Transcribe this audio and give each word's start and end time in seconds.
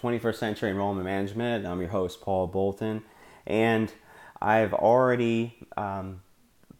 21st 0.00 0.36
Century 0.36 0.70
Enrollment 0.70 1.04
Management. 1.04 1.66
I'm 1.66 1.78
your 1.80 1.90
host, 1.90 2.22
Paul 2.22 2.46
Bolton, 2.46 3.02
and 3.46 3.92
I've 4.40 4.72
already 4.72 5.58
um, 5.76 6.22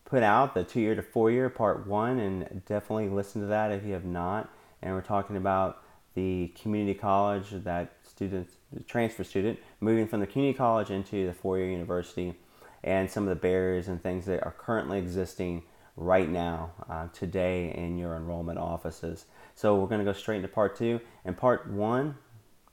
put 0.06 0.22
out 0.22 0.54
the 0.54 0.64
two 0.64 0.80
year 0.80 0.94
to 0.94 1.02
four 1.02 1.30
year 1.30 1.50
part 1.50 1.86
one, 1.86 2.18
and 2.18 2.64
definitely 2.64 3.10
listen 3.10 3.42
to 3.42 3.46
that 3.48 3.72
if 3.72 3.84
you 3.84 3.92
have 3.92 4.06
not. 4.06 4.50
And 4.80 4.94
we're 4.94 5.02
talking 5.02 5.36
about 5.36 5.82
the 6.14 6.50
community 6.60 6.98
college 6.98 7.50
that 7.50 7.92
students, 8.02 8.54
transfer 8.86 9.22
student, 9.22 9.58
moving 9.80 10.06
from 10.08 10.20
the 10.20 10.26
community 10.26 10.56
college 10.56 10.90
into 10.90 11.26
the 11.26 11.34
four 11.34 11.58
year 11.58 11.68
university, 11.68 12.34
and 12.82 13.10
some 13.10 13.24
of 13.24 13.28
the 13.28 13.36
barriers 13.36 13.86
and 13.86 14.02
things 14.02 14.24
that 14.24 14.42
are 14.44 14.54
currently 14.56 14.98
existing 14.98 15.62
right 15.94 16.30
now, 16.30 16.70
uh, 16.88 17.08
today, 17.12 17.74
in 17.76 17.98
your 17.98 18.16
enrollment 18.16 18.58
offices. 18.58 19.26
So 19.54 19.76
we're 19.76 19.88
going 19.88 19.98
to 19.98 20.04
go 20.06 20.14
straight 20.14 20.36
into 20.36 20.48
part 20.48 20.74
two. 20.74 21.02
And 21.26 21.36
part 21.36 21.70
one, 21.70 22.16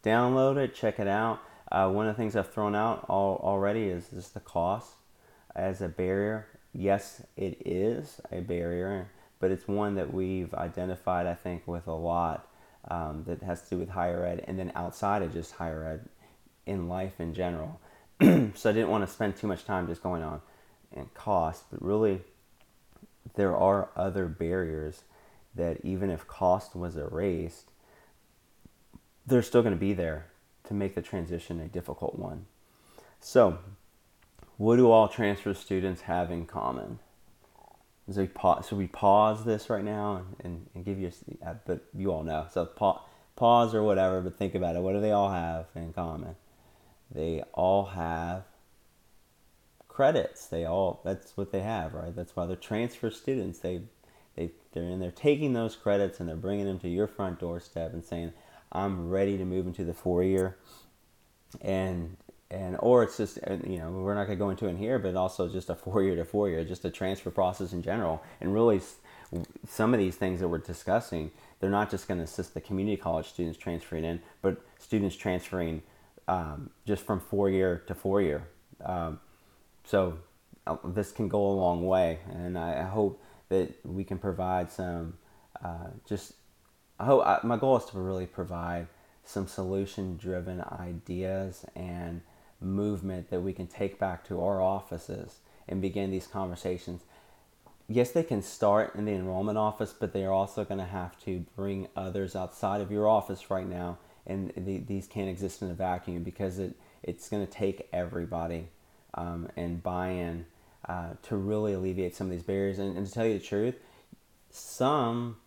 download 0.08 0.58
it, 0.58 0.74
check 0.74 1.00
it 1.00 1.08
out. 1.08 1.42
Uh, 1.72 1.90
one 1.90 2.08
of 2.08 2.16
the 2.16 2.22
things 2.22 2.36
I've 2.36 2.52
thrown 2.52 2.76
out 2.76 3.06
all, 3.10 3.42
already 3.44 3.90
is 3.90 4.08
just 4.14 4.34
the 4.34 4.40
cost 4.40 4.94
as 5.56 5.82
a 5.82 5.90
barrier. 5.90 6.48
Yes, 6.74 7.22
it 7.36 7.62
is 7.66 8.22
a 8.32 8.40
barrier, 8.40 9.10
but 9.40 9.52
it's 9.52 9.68
one 9.68 9.96
that 9.96 10.14
we've 10.14 10.54
identified, 10.54 11.28
I 11.28 11.34
think, 11.34 11.68
with 11.68 11.88
a 11.88 11.94
lot 11.94 12.48
um, 12.90 13.26
that 13.28 13.44
has 13.44 13.64
to 13.64 13.70
do 13.72 13.78
with 13.80 13.90
higher 13.90 14.26
ed 14.26 14.46
and 14.48 14.58
then 14.58 14.72
outside 14.76 15.22
of 15.22 15.34
just 15.34 15.54
higher 15.54 15.86
ed 15.86 16.10
in 16.66 16.88
life 16.88 17.20
in 17.20 17.34
general. 17.34 17.82
so 18.22 18.70
I 18.70 18.74
didn't 18.74 18.90
want 18.90 19.06
to 19.06 19.12
spend 19.12 19.36
too 19.36 19.48
much 19.48 19.66
time 19.66 19.88
just 19.88 20.02
going 20.02 20.24
on 20.24 20.42
and 20.94 21.14
cost, 21.14 21.66
but 21.70 21.82
really 21.82 22.22
there 23.36 23.56
are 23.56 23.90
other 23.96 24.28
barriers 24.28 25.02
that 25.53 25.84
even 25.84 26.09
if 26.09 26.26
cost 26.28 26.76
was 26.76 26.96
erased, 26.96 27.72
they're 29.28 29.44
still 29.44 29.61
going 29.61 29.73
to 29.73 29.80
be 29.80 29.94
there 29.94 30.28
to 30.64 30.73
make 30.73 30.95
the 30.95 31.02
transition 31.02 31.59
a 31.59 31.67
difficult 31.67 32.17
one. 32.17 32.45
So, 33.20 33.59
what 34.58 34.78
do 34.78 34.89
all 34.89 35.08
transfer 35.08 35.53
students 35.53 36.02
have 36.03 36.31
in 36.31 36.45
common? 36.45 37.00
So 38.09 38.22
we 38.22 38.28
pause, 38.28 38.67
so 38.69 38.75
we 38.78 38.88
pause 38.88 39.44
this 39.44 39.69
right 39.69 39.84
now 39.84 40.23
and, 40.42 40.67
and 40.73 40.86
give 40.86 40.97
you, 40.97 41.11
a, 41.44 41.50
uh, 41.50 41.56
but 41.66 41.86
you 41.94 42.11
all 42.11 42.23
know. 42.23 42.47
So 42.52 42.66
pa- 42.66 43.03
pause 43.36 43.75
or 43.75 43.84
whatever, 43.84 44.22
but 44.22 44.38
think 44.38 44.56
about 44.56 44.78
it. 44.78 44.81
What 44.81 44.94
do 44.94 45.02
they 45.02 45.11
all 45.11 45.30
have 45.30 45.66
in 45.75 45.91
common? 45.91 46.36
They 47.14 47.44
all 47.53 47.88
have 47.88 48.44
credits. 49.89 50.45
They 50.45 50.64
all 50.64 51.02
that's 51.03 51.36
what 51.36 51.52
they 51.52 51.62
have, 51.62 51.94
right? 51.94 52.16
That's 52.16 52.36
why 52.36 52.45
they're 52.45 52.56
transfer 52.56 53.12
students. 53.12 53.59
They 53.59 53.81
they 54.36 54.52
they're 54.72 54.84
and 54.84 55.02
they're 55.02 55.12
taking 55.12 55.53
those 55.53 55.75
credits 55.75 56.19
and 56.19 56.30
they're 56.30 56.36
bringing 56.36 56.66
them 56.66 56.80
to 56.80 56.88
your 56.88 57.08
front 57.08 57.39
doorstep 57.39 57.94
and 57.94 58.06
saying, 58.06 58.31
"I'm 58.72 59.10
ready 59.10 59.38
to 59.38 59.46
move 59.46 59.68
into 59.68 59.84
the 59.84 59.94
four 59.94 60.23
year," 60.23 60.58
and 61.62 62.18
and 62.50 62.78
or 62.80 63.04
it's 63.04 63.18
just 63.18 63.40
you 63.66 63.78
know 63.78 63.92
we're 63.92 64.16
not 64.16 64.26
going 64.26 64.38
to 64.38 64.44
go 64.44 64.50
into 64.50 64.68
it 64.68 64.78
here, 64.78 65.00
but 65.00 65.16
also 65.16 65.50
just 65.50 65.70
a 65.70 65.76
four 65.76 66.04
year 66.04 66.16
to 66.16 66.26
four 66.26 66.50
year, 66.50 66.64
just 66.64 66.86
a 66.86 66.90
transfer 66.90 67.30
process 67.30 67.74
in 67.74 67.82
general, 67.82 68.24
and 68.40 68.54
really 68.54 68.82
some 69.68 69.94
of 69.94 70.00
these 70.00 70.16
things 70.16 70.40
that 70.40 70.48
we're 70.48 70.58
discussing, 70.58 71.32
they're 71.59 71.70
not 71.70 71.92
just 71.92 72.08
going 72.08 72.18
to 72.18 72.24
assist 72.24 72.54
the 72.54 72.62
community 72.62 72.96
college 72.96 73.28
students 73.28 73.58
transferring 73.58 74.06
in, 74.06 74.22
but 74.42 74.62
students 74.80 75.16
transferring 75.16 75.81
um, 76.28 76.70
just 76.86 77.04
from 77.04 77.20
four 77.20 77.50
year 77.50 77.84
to 77.88 77.96
four 77.96 78.22
year. 78.22 78.48
Um, 78.84 79.20
so 79.84 80.20
uh, 80.66 80.78
this 80.86 81.12
can 81.12 81.28
go 81.28 81.46
a 81.46 81.54
long 81.54 81.86
way, 81.86 82.20
and 82.31 82.58
I, 82.58 82.81
I 82.81 82.84
hope 82.84 83.22
that 83.50 83.86
we 83.86 84.04
can 84.04 84.18
provide 84.18 84.72
some 84.72 85.16
uh, 85.64 85.88
just. 86.08 86.34
I 87.00 87.06
hope 87.06 87.26
I, 87.26 87.40
my 87.44 87.58
goal 87.58 87.78
is 87.78 87.86
to 87.86 88.00
really 88.00 88.26
provide 88.26 88.88
some 89.24 89.47
solution-driven 89.47 90.62
ideas 90.62 91.66
and 91.75 92.22
movement 92.62 93.30
that 93.30 93.41
we 93.41 93.53
can 93.53 93.68
take 93.68 94.00
back 94.00 94.25
to 94.28 94.41
our 94.41 94.62
offices 94.62 95.40
and 95.68 95.81
begin 95.81 96.12
these 96.12 96.28
conversations. 96.28 97.03
Yes, 97.90 98.12
they 98.12 98.24
can 98.24 98.41
start 98.41 98.96
in 98.96 99.06
the 99.06 99.13
enrollment 99.13 99.58
office, 99.58 99.94
but 99.97 100.13
they 100.13 100.25
are 100.25 100.31
also 100.31 100.63
going 100.66 100.80
to 100.80 100.85
have 100.85 101.19
to 101.24 101.46
bring 101.56 101.88
others 101.96 102.35
outside 102.35 102.81
of 102.81 102.91
your 102.91 103.08
office 103.08 103.50
right 103.50 103.68
now, 103.68 103.97
and 104.25 104.52
the, 104.58 104.79
these 104.79 105.08
can't 105.08 105.29
exist 105.29 105.62
in 105.62 105.69
a 105.69 105.74
vacuum 105.74 106.24
because 106.24 106.59
it, 106.59 106.75
it's 107.03 107.29
going 107.29 107.46
to 107.46 107.52
take 107.52 107.88
everybody 107.94 108.68
um, 109.14 109.50
and 109.56 109.84
buy-in 109.84 110.46
uh, 110.88 111.12
to 111.24 111.35
really 111.35 111.74
alleviate 111.74 112.16
some 112.16 112.28
of 112.28 112.31
these 112.31 112.44
barriers. 112.44 112.79
And, 112.79 112.97
and, 112.97 113.06
to 113.06 113.12
tell 113.12 113.25
you 113.25 113.38
the 113.40 113.46
truth, 113.46 113.75
some 114.50 115.38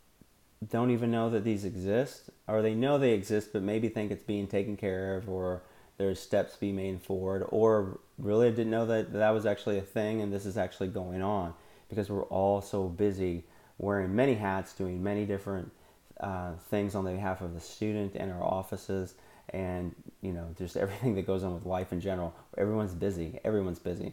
don't 0.69 0.91
even 0.91 1.11
know 1.11 1.31
that 1.31 1.45
these 1.45 1.65
exist, 1.65 2.31
or 2.47 2.61
they 2.63 2.75
know 2.75 2.99
they 2.99 3.13
exist, 3.13 3.53
but 3.53 3.63
maybe 3.63 3.89
think 3.89 4.11
it's 4.11 4.25
being 4.25 4.47
taken 4.47 4.77
care 4.77 5.17
of, 5.17 5.29
or 5.29 5.63
there's 5.97 6.21
steps 6.21 6.57
being 6.57 6.77
made 6.77 7.01
forward, 7.01 7.47
or 7.49 7.99
really 8.19 8.51
didn't 8.51 8.71
know 8.71 8.87
that 8.87 9.13
that 9.13 9.31
was 9.31 9.47
actually 9.47 9.79
a 9.79 9.83
thing 9.83 10.21
and 10.21 10.33
this 10.33 10.45
is 10.45 10.59
actually 10.59 10.89
going 10.89 11.23
on. 11.23 11.55
Because 11.89 12.09
we're 12.09 12.25
all 12.25 12.61
so 12.61 12.89
busy 12.89 13.45
wearing 13.79 14.15
many 14.15 14.35
hats, 14.35 14.75
doing 14.75 15.03
many 15.03 15.25
different 15.25 15.73
uh, 16.21 16.53
things 16.69 16.95
on 16.95 17.05
the 17.05 17.13
behalf 17.13 17.41
of 17.41 17.55
the 17.55 17.61
student 17.61 18.15
and 18.15 18.31
our 18.31 18.43
offices 18.43 19.15
and 19.49 19.95
you 20.21 20.33
know 20.33 20.47
just 20.57 20.77
everything 20.77 21.15
that 21.17 21.27
goes 21.27 21.43
on 21.43 21.55
with 21.55 21.65
life 21.65 21.93
in 21.93 22.01
general. 22.01 22.35
Everyone's 22.57 22.95
busy. 22.95 23.41
Everyone's 23.45 23.79
busy. 23.79 24.13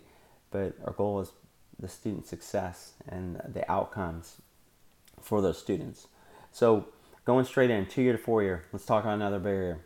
But 0.49 0.75
our 0.85 0.93
goal 0.93 1.19
is 1.19 1.31
the 1.77 1.89
student 1.89 2.25
success 2.25 2.93
and 3.07 3.41
the 3.53 3.69
outcomes 3.69 4.37
for 5.21 5.41
those 5.41 5.57
students 5.57 6.07
so 6.57 6.87
going 7.23 7.45
straight 7.45 7.69
in 7.69 7.85
two 7.85 8.01
year 8.01 8.13
to 8.13 8.17
four 8.17 8.41
year 8.41 8.63
let's 8.73 8.83
talk 8.83 9.03
about 9.03 9.13
another 9.13 9.37
barrier. 9.37 9.81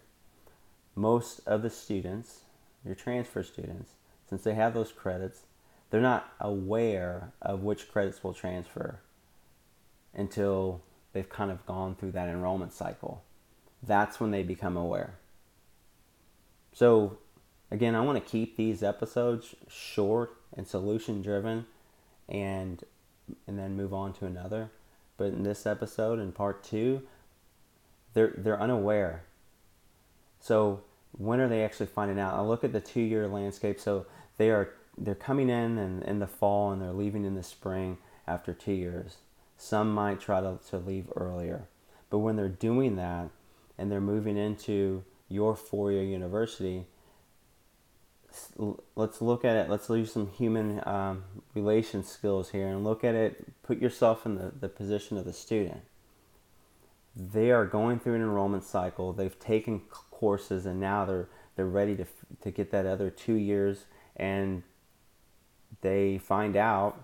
Most 0.96 1.42
of 1.46 1.64
the 1.64 1.70
students 1.70 2.44
your 2.86 2.96
transfer 2.96 3.44
students 3.44 3.92
since 4.30 4.44
they 4.44 4.54
have 4.54 4.74
those 4.74 4.94
credits 4.94 5.42
they're 5.90 6.00
not 6.00 6.32
aware 6.40 7.34
of 7.42 7.64
which 7.64 7.92
credits 7.92 8.24
will 8.24 8.34
transfer 8.34 9.02
until 10.14 10.82
they've 11.12 11.28
kind 11.28 11.52
of 11.52 11.66
gone 11.66 11.94
through 11.94 12.14
that 12.14 12.30
enrollment 12.30 12.72
cycle. 12.72 13.22
That's 13.84 14.22
when 14.22 14.32
they 14.32 14.42
become 14.42 14.78
aware. 14.78 15.16
So, 16.72 17.18
again, 17.70 17.94
I 17.96 18.02
want 18.02 18.24
to 18.24 18.32
keep 18.32 18.56
these 18.56 18.82
episodes 18.82 19.56
short 19.68 20.38
and 20.56 20.66
solution 20.66 21.22
driven 21.22 21.66
and 22.30 22.82
and 23.46 23.60
then 23.60 23.76
move 23.76 23.94
on 23.94 24.14
to 24.14 24.26
another. 24.26 24.72
But 25.18 25.28
in 25.28 25.44
this 25.44 25.66
episode 25.66 26.20
in 26.20 26.32
part 26.32 26.64
2, 26.64 27.02
they're 28.14 28.34
they're 28.38 28.60
unaware. 28.60 29.24
So, 30.40 30.82
when 31.12 31.40
are 31.40 31.48
they 31.48 31.64
actually 31.64 31.86
finding 31.86 32.20
out? 32.20 32.34
I 32.34 32.42
look 32.42 32.64
at 32.64 32.74
the 32.74 32.82
2-year 32.82 33.28
landscape. 33.28 33.80
So, 33.80 34.06
they 34.38 34.50
are 34.50 34.74
they're 34.98 35.16
coming 35.16 35.50
in 35.50 35.78
and 35.78 36.04
in 36.04 36.20
the 36.20 36.28
fall 36.28 36.72
and 36.72 36.82
they're 36.82 36.92
leaving 36.92 37.26
in 37.26 37.36
the 37.36 37.44
spring 37.44 37.98
after 38.28 38.54
2 38.54 38.72
years. 38.72 39.18
Some 39.58 39.94
might 39.94 40.20
try 40.20 40.42
to, 40.42 40.58
to 40.70 40.78
leave 40.78 41.08
earlier. 41.16 41.68
But 42.10 42.20
when 42.20 42.36
they're 42.36 42.50
doing 42.50 42.96
that 42.96 43.30
and 43.78 43.92
they're 43.92 44.02
moving 44.02 44.38
into 44.38 45.04
your 45.30 45.56
four 45.56 45.92
year 45.92 46.04
university, 46.04 46.88
let's 48.96 49.22
look 49.22 49.46
at 49.46 49.56
it. 49.56 49.70
Let's 49.70 49.90
use 49.90 50.12
some 50.12 50.30
human 50.32 50.82
um, 50.86 51.24
relation 51.54 52.04
skills 52.04 52.50
here 52.50 52.68
and 52.68 52.84
look 52.84 53.04
at 53.04 53.16
it. 53.16 53.62
Put 53.64 53.82
yourself 53.82 54.26
in 54.26 54.36
the, 54.36 54.52
the 54.60 54.70
position 54.70 55.18
of 55.18 55.26
the 55.26 55.34
student. 55.34 55.82
They 57.16 57.52
are 57.52 57.66
going 57.66 58.00
through 58.00 58.16
an 58.16 58.22
enrollment 58.22 58.64
cycle. 58.64 59.12
They've 59.12 59.38
taken 59.38 59.82
courses 60.22 60.66
and 60.66 60.80
now 60.80 61.04
they're 61.06 61.28
they're 61.56 61.66
ready 61.66 61.96
to 61.96 62.06
to 62.44 62.52
get 62.52 62.72
that 62.72 62.86
other 62.86 63.10
two 63.10 63.34
years 63.34 63.86
and 64.16 64.64
they 65.82 66.20
find 66.20 66.56
out 66.56 67.04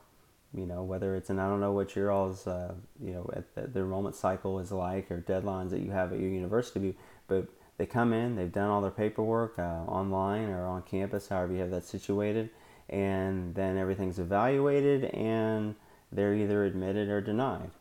you 0.54 0.66
know 0.66 0.84
whether 0.84 1.16
it's 1.16 1.30
and 1.30 1.42
I 1.42 1.50
don't 1.50 1.60
know 1.60 1.72
what 1.72 1.96
your 1.96 2.12
all's 2.12 2.48
uh, 2.48 2.74
you 3.04 3.12
know 3.14 3.30
at 3.34 3.56
the, 3.56 3.62
the 3.62 3.80
enrollment 3.80 4.16
cycle 4.16 4.60
is 4.60 4.72
like 4.72 5.12
or 5.12 5.22
deadlines 5.22 5.72
that 5.72 5.82
you 5.82 5.92
have 5.92 6.14
at 6.14 6.20
your 6.20 6.30
university 6.30 6.96
but 7.28 7.48
they 7.78 7.86
come 7.86 8.14
in, 8.14 8.36
they've 8.36 8.52
done 8.52 8.70
all 8.70 8.82
their 8.82 8.92
paperwork 8.92 9.60
uh, 9.60 9.84
online 9.88 10.50
or 10.50 10.66
on 10.66 10.82
campus, 10.82 11.30
however 11.30 11.54
you 11.54 11.60
have 11.60 11.72
that 11.72 11.86
situated, 11.86 12.50
and 12.90 13.54
then 13.56 13.78
everything's 13.78 14.20
evaluated 14.20 15.06
and 15.06 15.76
they're 16.12 16.34
either 16.34 16.64
admitted 16.64 17.10
or 17.10 17.22
denied. 17.22 17.72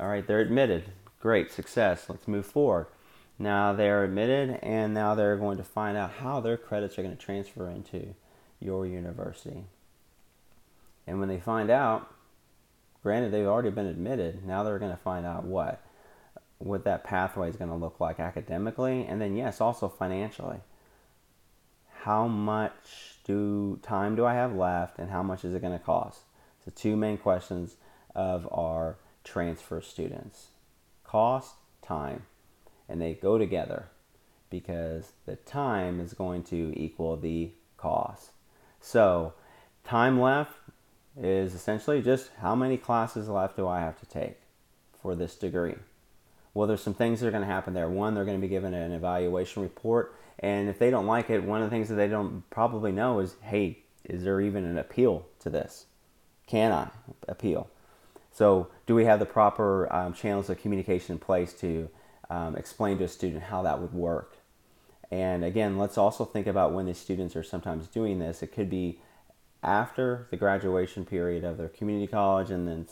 All 0.00 0.08
right, 0.08 0.26
they're 0.26 0.40
admitted. 0.40 0.84
Great, 1.20 1.52
success. 1.52 2.06
Let's 2.08 2.26
move 2.26 2.46
forward. 2.46 2.86
Now 3.38 3.72
they're 3.72 4.04
admitted, 4.04 4.58
and 4.62 4.94
now 4.94 5.14
they're 5.14 5.36
going 5.36 5.56
to 5.58 5.64
find 5.64 5.96
out 5.96 6.10
how 6.10 6.40
their 6.40 6.56
credits 6.56 6.98
are 6.98 7.02
going 7.02 7.16
to 7.16 7.22
transfer 7.22 7.68
into 7.68 8.14
your 8.60 8.86
university. 8.86 9.64
And 11.06 11.18
when 11.20 11.28
they 11.28 11.38
find 11.38 11.70
out, 11.70 12.12
granted, 13.02 13.32
they've 13.32 13.46
already 13.46 13.70
been 13.70 13.86
admitted, 13.86 14.46
now 14.46 14.62
they're 14.62 14.78
going 14.78 14.90
to 14.92 14.96
find 14.96 15.26
out 15.26 15.44
what? 15.44 15.82
What 16.58 16.84
that 16.84 17.04
pathway 17.04 17.48
is 17.48 17.56
going 17.56 17.70
to 17.70 17.76
look 17.76 18.00
like 18.00 18.20
academically 18.20 19.04
and 19.04 19.20
then 19.20 19.36
yes 19.36 19.60
also 19.60 19.88
financially 19.88 20.58
how 22.02 22.26
much 22.26 23.18
do 23.24 23.78
time 23.82 24.14
do 24.14 24.24
i 24.24 24.34
have 24.34 24.54
left 24.54 24.98
and 24.98 25.10
how 25.10 25.22
much 25.22 25.44
is 25.44 25.54
it 25.54 25.60
going 25.60 25.76
to 25.76 25.84
cost 25.84 26.20
the 26.64 26.70
two 26.70 26.96
main 26.96 27.18
questions 27.18 27.76
of 28.14 28.48
our 28.52 28.96
transfer 29.24 29.80
students 29.80 30.48
cost 31.04 31.54
time 31.82 32.22
and 32.88 33.00
they 33.00 33.14
go 33.14 33.38
together 33.38 33.86
because 34.50 35.12
the 35.26 35.36
time 35.36 36.00
is 36.00 36.12
going 36.12 36.42
to 36.44 36.72
equal 36.76 37.16
the 37.16 37.50
cost. 37.76 38.30
So, 38.80 39.34
time 39.82 40.20
left 40.20 40.52
is 41.20 41.54
essentially 41.54 42.02
just 42.02 42.30
how 42.38 42.54
many 42.54 42.76
classes 42.76 43.28
left 43.28 43.56
do 43.56 43.66
I 43.66 43.80
have 43.80 43.98
to 44.00 44.06
take 44.06 44.38
for 45.02 45.14
this 45.14 45.34
degree? 45.34 45.76
Well, 46.54 46.68
there's 46.68 46.82
some 46.82 46.94
things 46.94 47.20
that 47.20 47.26
are 47.26 47.32
going 47.32 47.42
to 47.42 47.48
happen 47.48 47.74
there. 47.74 47.88
One, 47.88 48.14
they're 48.14 48.24
going 48.24 48.38
to 48.38 48.46
be 48.46 48.48
given 48.48 48.72
an 48.72 48.92
evaluation 48.92 49.62
report, 49.62 50.14
and 50.38 50.68
if 50.68 50.78
they 50.78 50.90
don't 50.90 51.06
like 51.06 51.28
it, 51.28 51.42
one 51.42 51.60
of 51.60 51.68
the 51.68 51.74
things 51.74 51.88
that 51.88 51.96
they 51.96 52.08
don't 52.08 52.48
probably 52.48 52.92
know 52.92 53.18
is, 53.18 53.34
hey, 53.42 53.80
is 54.04 54.22
there 54.22 54.40
even 54.40 54.64
an 54.64 54.78
appeal 54.78 55.26
to 55.40 55.50
this? 55.50 55.86
Can 56.46 56.70
I 56.72 56.88
appeal? 57.26 57.68
So, 58.32 58.68
do 58.86 58.94
we 58.94 59.04
have 59.04 59.18
the 59.18 59.26
proper 59.26 59.92
um, 59.92 60.12
channels 60.12 60.50
of 60.50 60.60
communication 60.60 61.14
in 61.14 61.18
place 61.18 61.52
to 61.54 61.88
um, 62.30 62.56
explain 62.56 62.98
to 62.98 63.04
a 63.04 63.08
student 63.08 63.44
how 63.44 63.62
that 63.62 63.80
would 63.80 63.92
work? 63.92 64.36
And 65.10 65.44
again, 65.44 65.78
let's 65.78 65.96
also 65.96 66.24
think 66.24 66.46
about 66.46 66.72
when 66.72 66.86
the 66.86 66.94
students 66.94 67.36
are 67.36 67.42
sometimes 67.42 67.86
doing 67.86 68.18
this. 68.18 68.42
It 68.42 68.48
could 68.48 68.68
be 68.68 68.98
after 69.62 70.26
the 70.30 70.36
graduation 70.36 71.04
period 71.04 71.44
of 71.44 71.56
their 71.56 71.68
community 71.68 72.06
college 72.06 72.50
and 72.50 72.66
then 72.66 72.86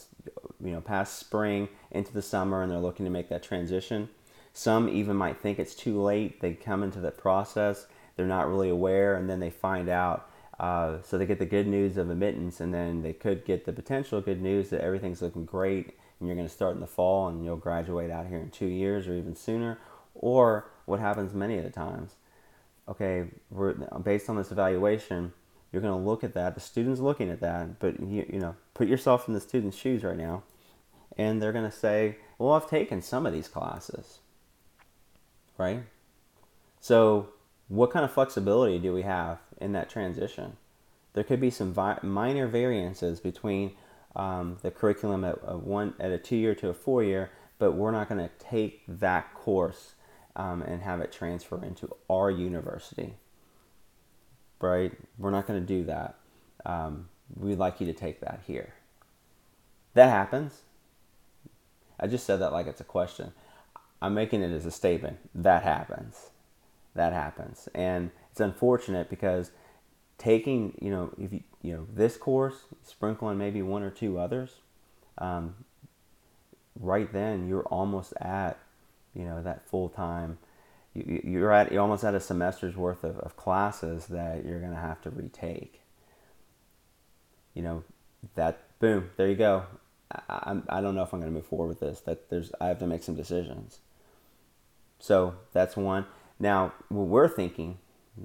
you 0.62 0.72
know 0.72 0.80
past 0.80 1.18
spring 1.18 1.68
into 1.90 2.12
the 2.12 2.22
summer 2.22 2.62
and 2.62 2.70
they're 2.70 2.78
looking 2.78 3.04
to 3.04 3.10
make 3.10 3.28
that 3.28 3.42
transition. 3.42 4.08
Some 4.52 4.88
even 4.88 5.16
might 5.16 5.40
think 5.40 5.58
it's 5.58 5.74
too 5.74 6.00
late. 6.00 6.40
They 6.40 6.52
come 6.54 6.82
into 6.82 7.00
the 7.00 7.10
process, 7.10 7.86
they're 8.16 8.26
not 8.26 8.48
really 8.48 8.68
aware, 8.68 9.16
and 9.16 9.28
then 9.28 9.40
they 9.40 9.50
find 9.50 9.88
out 9.88 10.28
uh, 10.62 11.02
so 11.02 11.18
they 11.18 11.26
get 11.26 11.40
the 11.40 11.46
good 11.46 11.66
news 11.66 11.96
of 11.96 12.08
admittance, 12.08 12.60
and 12.60 12.72
then 12.72 13.02
they 13.02 13.12
could 13.12 13.44
get 13.44 13.64
the 13.64 13.72
potential 13.72 14.20
good 14.20 14.40
news 14.40 14.70
that 14.70 14.80
everything's 14.80 15.20
looking 15.20 15.44
great, 15.44 15.98
and 16.20 16.28
you're 16.28 16.36
going 16.36 16.46
to 16.46 16.52
start 16.52 16.74
in 16.74 16.80
the 16.80 16.86
fall, 16.86 17.26
and 17.28 17.44
you'll 17.44 17.56
graduate 17.56 18.10
out 18.10 18.28
here 18.28 18.38
in 18.38 18.48
two 18.48 18.66
years 18.66 19.08
or 19.08 19.14
even 19.14 19.34
sooner. 19.34 19.78
Or 20.14 20.70
what 20.84 21.00
happens 21.00 21.34
many 21.34 21.58
of 21.58 21.64
the 21.64 21.70
times, 21.70 22.14
okay, 22.88 23.24
based 24.04 24.30
on 24.30 24.36
this 24.36 24.52
evaluation, 24.52 25.32
you're 25.72 25.82
going 25.82 25.98
to 25.98 26.08
look 26.08 26.22
at 26.22 26.34
that. 26.34 26.54
The 26.54 26.60
student's 26.60 27.00
looking 27.00 27.30
at 27.30 27.40
that, 27.40 27.80
but 27.80 27.98
you, 27.98 28.26
you 28.30 28.38
know, 28.38 28.54
put 28.74 28.86
yourself 28.86 29.26
in 29.26 29.34
the 29.34 29.40
student's 29.40 29.76
shoes 29.76 30.04
right 30.04 30.16
now, 30.16 30.44
and 31.16 31.40
they're 31.40 31.52
going 31.52 31.70
to 31.70 31.76
say, 31.76 32.16
"Well, 32.38 32.52
I've 32.52 32.68
taken 32.68 33.02
some 33.02 33.26
of 33.26 33.32
these 33.32 33.48
classes." 33.48 34.18
Right? 35.58 35.82
So 36.80 37.28
what 37.68 37.90
kind 37.90 38.04
of 38.04 38.12
flexibility 38.12 38.78
do 38.78 38.92
we 38.92 39.02
have 39.02 39.38
in 39.60 39.72
that 39.72 39.88
transition? 39.88 40.56
There 41.14 41.24
could 41.24 41.40
be 41.40 41.50
some 41.50 41.72
vi- 41.72 41.98
minor 42.02 42.46
variances 42.46 43.20
between 43.20 43.72
um, 44.16 44.58
the 44.62 44.70
curriculum 44.70 45.24
at 45.24 45.38
a 45.46 45.56
one 45.56 45.94
at 45.98 46.10
a 46.10 46.18
two 46.18 46.36
year 46.36 46.54
to 46.56 46.68
a 46.68 46.74
four 46.74 47.02
year, 47.02 47.30
but 47.58 47.72
we're 47.72 47.90
not 47.90 48.08
going 48.08 48.20
to 48.20 48.30
take 48.38 48.82
that 48.88 49.32
course 49.34 49.94
um, 50.36 50.62
and 50.62 50.82
have 50.82 51.00
it 51.00 51.12
transfer 51.12 51.64
into 51.64 51.88
our 52.10 52.30
university. 52.30 53.14
Right? 54.60 54.92
We're 55.18 55.30
not 55.30 55.46
going 55.46 55.60
to 55.60 55.66
do 55.66 55.84
that. 55.84 56.16
Um, 56.64 57.08
we'd 57.34 57.58
like 57.58 57.80
you 57.80 57.86
to 57.86 57.92
take 57.92 58.20
that 58.20 58.40
here. 58.46 58.74
That 59.94 60.08
happens. 60.08 60.62
I 62.02 62.08
just 62.08 62.26
said 62.26 62.40
that 62.40 62.52
like 62.52 62.66
it's 62.66 62.82
a 62.82 62.84
question. 62.84 63.32
I'm 64.02 64.12
making 64.12 64.42
it 64.42 64.50
as 64.50 64.66
a 64.66 64.70
statement. 64.70 65.18
That 65.34 65.62
happens 65.62 66.32
that 66.94 67.12
happens. 67.12 67.68
And 67.74 68.10
it's 68.30 68.40
unfortunate 68.40 69.08
because 69.08 69.50
taking, 70.18 70.76
you 70.80 70.90
know, 70.90 71.12
if 71.18 71.32
you, 71.32 71.42
you 71.62 71.72
know, 71.72 71.86
this 71.92 72.16
course, 72.16 72.64
sprinkling 72.82 73.38
maybe 73.38 73.62
one 73.62 73.82
or 73.82 73.90
two 73.90 74.18
others, 74.18 74.56
um, 75.18 75.54
right 76.78 77.12
then 77.12 77.48
you're 77.48 77.64
almost 77.64 78.12
at, 78.20 78.58
you 79.14 79.24
know, 79.24 79.42
that 79.42 79.68
full 79.68 79.88
time. 79.88 80.38
You, 80.94 81.42
are 81.44 81.52
at 81.52 81.72
you're 81.72 81.80
almost 81.80 82.04
at 82.04 82.14
a 82.14 82.20
semester's 82.20 82.76
worth 82.76 83.02
of, 83.02 83.18
of 83.20 83.34
classes 83.34 84.08
that 84.08 84.44
you're 84.44 84.60
going 84.60 84.72
to 84.74 84.78
have 84.78 85.00
to 85.02 85.10
retake. 85.10 85.80
You 87.54 87.62
know, 87.62 87.84
that 88.34 88.78
boom, 88.78 89.08
there 89.16 89.28
you 89.28 89.34
go. 89.34 89.64
I, 90.28 90.60
I, 90.68 90.80
don't 90.80 90.94
know 90.94 91.02
if 91.02 91.12
I'm 91.12 91.20
going 91.20 91.32
to 91.32 91.34
move 91.34 91.46
forward 91.46 91.68
with 91.68 91.80
this. 91.80 92.00
That 92.00 92.28
there's 92.28 92.52
I 92.60 92.68
have 92.68 92.78
to 92.80 92.86
make 92.86 93.02
some 93.02 93.14
decisions. 93.14 93.78
So 94.98 95.34
that's 95.52 95.76
one. 95.76 96.06
Now, 96.38 96.72
what 96.88 97.06
we're 97.06 97.28
thinking, 97.28 97.78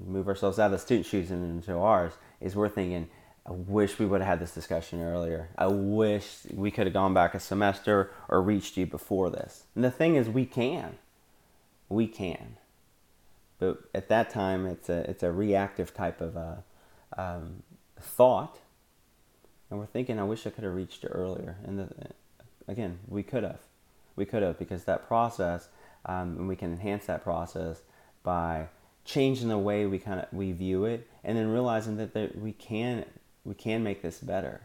move 0.05 0.27
ourselves 0.27 0.59
out 0.59 0.67
of 0.67 0.71
the 0.73 0.77
student 0.79 1.05
shoes 1.05 1.31
and 1.31 1.43
into 1.43 1.73
ours, 1.77 2.13
is 2.41 2.55
we're 2.55 2.69
thinking, 2.69 3.09
I 3.45 3.51
wish 3.51 3.97
we 3.97 4.05
would 4.05 4.21
have 4.21 4.27
had 4.27 4.39
this 4.39 4.53
discussion 4.53 5.01
earlier. 5.01 5.49
I 5.57 5.67
wish 5.67 6.39
we 6.53 6.69
could 6.69 6.85
have 6.85 6.93
gone 6.93 7.13
back 7.13 7.33
a 7.33 7.39
semester 7.39 8.11
or 8.27 8.41
reached 8.41 8.75
you 8.75 8.85
before 8.85 9.29
this. 9.29 9.63
And 9.73 9.83
the 9.83 9.91
thing 9.91 10.15
is, 10.15 10.27
we 10.27 10.45
can. 10.45 10.97
We 11.89 12.07
can. 12.07 12.57
But 13.59 13.79
at 13.95 14.09
that 14.09 14.29
time, 14.29 14.65
it's 14.67 14.89
a, 14.89 15.09
it's 15.09 15.23
a 15.23 15.31
reactive 15.31 15.93
type 15.93 16.21
of 16.21 16.35
a, 16.35 16.63
uh, 17.17 17.21
um, 17.21 17.63
thought. 17.99 18.59
And 19.69 19.79
we're 19.79 19.85
thinking, 19.85 20.19
I 20.19 20.23
wish 20.23 20.47
I 20.47 20.49
could 20.49 20.63
have 20.63 20.75
reached 20.75 21.03
it 21.03 21.11
earlier. 21.13 21.57
And 21.65 21.79
the, 21.79 21.89
again, 22.67 22.99
we 23.07 23.23
could 23.23 23.43
have. 23.43 23.59
We 24.15 24.25
could 24.25 24.43
have 24.43 24.57
because 24.57 24.85
that 24.85 25.07
process, 25.07 25.67
um, 26.05 26.37
and 26.37 26.47
we 26.47 26.55
can 26.55 26.71
enhance 26.71 27.05
that 27.05 27.23
process 27.23 27.81
by 28.23 28.67
changing 29.07 29.47
the 29.47 29.57
way 29.57 29.85
we 29.85 29.97
kind 29.97 30.19
of 30.19 30.27
we 30.33 30.51
view 30.51 30.83
it 30.83 31.07
and 31.23 31.37
then 31.37 31.47
realizing 31.47 31.95
that 31.95 32.13
there, 32.13 32.29
we 32.35 32.51
can 32.51 33.05
we 33.45 33.53
can 33.53 33.81
make 33.81 34.01
this 34.01 34.19
better 34.19 34.59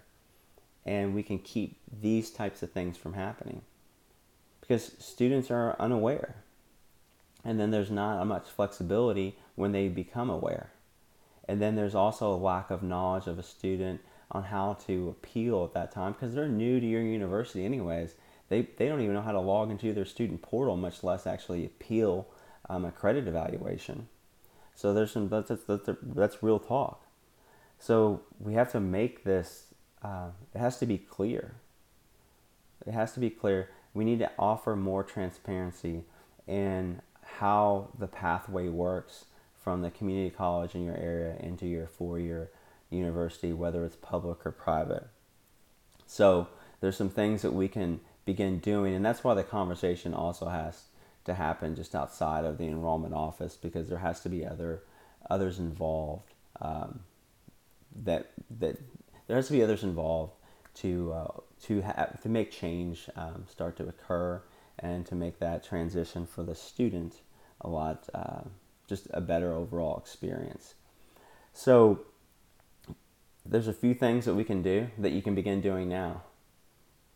and 0.84 1.14
we 1.14 1.22
can 1.22 1.38
keep 1.38 1.78
these 2.00 2.28
types 2.28 2.60
of 2.60 2.72
things 2.72 2.96
from 2.96 3.14
happening 3.14 3.62
because 4.60 4.96
students 4.98 5.48
are 5.48 5.76
unaware 5.78 6.34
and 7.44 7.60
then 7.60 7.70
there's 7.70 7.90
not 7.90 8.26
much 8.26 8.48
flexibility 8.48 9.36
when 9.54 9.70
they 9.70 9.86
become 9.86 10.28
aware 10.28 10.70
and 11.48 11.62
then 11.62 11.76
there's 11.76 11.94
also 11.94 12.32
a 12.32 12.34
lack 12.34 12.68
of 12.68 12.82
knowledge 12.82 13.28
of 13.28 13.38
a 13.38 13.44
student 13.44 14.00
on 14.32 14.42
how 14.44 14.74
to 14.86 15.08
appeal 15.10 15.64
at 15.64 15.74
that 15.74 15.92
time 15.92 16.12
because 16.12 16.34
they're 16.34 16.48
new 16.48 16.80
to 16.80 16.86
your 16.86 17.02
university 17.02 17.64
anyways 17.64 18.14
they, 18.48 18.68
they 18.76 18.86
don't 18.86 19.00
even 19.00 19.14
know 19.14 19.22
how 19.22 19.32
to 19.32 19.40
log 19.40 19.70
into 19.70 19.94
their 19.94 20.04
student 20.04 20.42
portal 20.42 20.76
much 20.76 21.02
less 21.02 21.26
actually 21.26 21.64
appeal 21.64 22.26
um, 22.68 22.84
a 22.84 22.92
credit 22.92 23.26
evaluation. 23.26 24.08
So 24.74 24.94
there's 24.94 25.12
some 25.12 25.28
that's 25.28 25.48
that's, 25.48 25.88
that's 26.02 26.42
real 26.42 26.58
talk. 26.58 27.04
So 27.78 28.22
we 28.38 28.54
have 28.54 28.70
to 28.72 28.80
make 28.80 29.24
this. 29.24 29.66
Uh, 30.02 30.28
it 30.54 30.58
has 30.58 30.78
to 30.78 30.86
be 30.86 30.98
clear. 30.98 31.54
It 32.86 32.92
has 32.92 33.12
to 33.12 33.20
be 33.20 33.30
clear. 33.30 33.70
We 33.94 34.04
need 34.04 34.18
to 34.18 34.30
offer 34.38 34.74
more 34.74 35.04
transparency 35.04 36.04
in 36.46 37.00
how 37.22 37.88
the 37.98 38.06
pathway 38.06 38.68
works 38.68 39.26
from 39.62 39.82
the 39.82 39.90
community 39.90 40.34
college 40.34 40.74
in 40.74 40.84
your 40.84 40.96
area 40.96 41.36
into 41.38 41.66
your 41.66 41.86
four-year 41.86 42.50
university, 42.92 43.52
whether 43.52 43.84
it's 43.84 43.96
public 43.96 44.44
or 44.44 44.52
private. 44.52 45.08
So 46.06 46.48
there's 46.80 46.96
some 46.96 47.08
things 47.08 47.42
that 47.42 47.52
we 47.52 47.68
can 47.68 48.00
begin 48.24 48.58
doing, 48.58 48.94
and 48.94 49.04
that's 49.04 49.24
why 49.24 49.34
the 49.34 49.42
conversation 49.42 50.14
also 50.14 50.48
has 50.48 50.84
to 51.24 51.34
happen 51.34 51.76
just 51.76 51.94
outside 51.94 52.44
of 52.44 52.58
the 52.58 52.66
enrollment 52.66 53.14
office 53.14 53.56
because 53.56 53.88
there 53.88 53.98
has 53.98 54.20
to 54.20 54.28
be 54.28 54.44
other 54.44 54.82
others 55.30 55.58
involved 55.58 56.34
um, 56.60 57.00
that 58.04 58.32
that 58.58 58.76
there 59.26 59.36
has 59.36 59.46
to 59.46 59.52
be 59.52 59.62
others 59.62 59.84
involved 59.84 60.32
to 60.74 61.12
uh, 61.12 61.28
to 61.62 61.80
have 61.80 62.20
to 62.20 62.28
make 62.28 62.50
change 62.50 63.08
um, 63.16 63.44
start 63.48 63.76
to 63.76 63.84
occur 63.88 64.42
and 64.78 65.06
to 65.06 65.14
make 65.14 65.38
that 65.38 65.62
transition 65.62 66.26
for 66.26 66.42
the 66.42 66.54
student 66.54 67.20
a 67.60 67.68
lot 67.68 68.08
uh, 68.14 68.40
just 68.88 69.06
a 69.12 69.20
better 69.20 69.52
overall 69.52 69.96
experience. 69.98 70.74
So 71.52 72.00
there's 73.44 73.68
a 73.68 73.72
few 73.72 73.94
things 73.94 74.24
that 74.24 74.34
we 74.34 74.44
can 74.44 74.62
do 74.62 74.88
that 74.98 75.12
you 75.12 75.22
can 75.22 75.34
begin 75.34 75.60
doing 75.60 75.88
now. 75.88 76.22